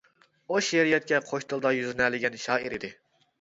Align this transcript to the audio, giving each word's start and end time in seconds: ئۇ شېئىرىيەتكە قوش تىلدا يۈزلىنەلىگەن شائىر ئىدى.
ئۇ 0.53 0.61
شېئىرىيەتكە 0.67 1.19
قوش 1.27 1.45
تىلدا 1.51 1.73
يۈزلىنەلىگەن 1.81 2.39
شائىر 2.47 2.79
ئىدى. 2.79 2.93